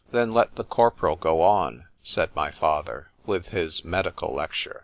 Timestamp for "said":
2.01-2.35